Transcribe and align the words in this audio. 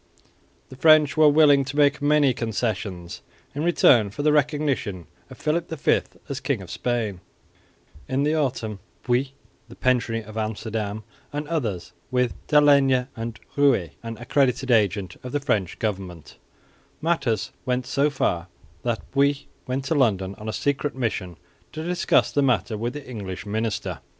The 0.69 0.75
French 0.75 1.15
were 1.15 1.29
willing 1.29 1.63
to 1.65 1.77
make 1.77 2.01
many 2.01 2.33
concessions 2.33 3.21
in 3.53 3.63
return 3.63 4.09
for 4.09 4.23
the 4.23 4.31
recognition 4.33 5.05
of 5.29 5.37
Philip 5.37 5.69
V 5.69 6.01
as 6.27 6.39
King 6.39 6.63
of 6.63 6.71
Spain. 6.71 7.21
In 8.07 8.23
the 8.23 8.33
autumn 8.33 8.79
conversations 9.05 9.35
took 9.69 9.77
place 9.79 9.91
between 9.91 10.23
Heinsius, 10.23 10.25
Buys 10.25 10.25
the 10.25 10.25
pensionary 10.25 10.27
of 10.27 10.37
Amsterdam, 10.37 11.03
and 11.31 11.47
others, 11.49 11.91
with 12.09 12.47
D'Allègne 12.47 13.09
and 13.15 13.39
Rouillé, 13.55 13.91
an 14.01 14.17
accredited 14.17 14.71
agent 14.71 15.17
of 15.21 15.33
the 15.33 15.39
French 15.39 15.77
government. 15.77 16.37
Matters 16.99 17.51
went 17.67 17.85
so 17.85 18.09
far 18.09 18.47
that 18.81 19.01
Buys 19.11 19.43
went 19.67 19.85
to 19.85 19.93
London 19.93 20.33
on 20.39 20.49
a 20.49 20.51
secret 20.51 20.95
mission 20.95 21.37
to 21.73 21.83
discuss 21.83 22.31
the 22.31 22.41
matter 22.41 22.75
with 22.75 22.93
the 22.93 23.07
English 23.07 23.45
minister. 23.45 23.99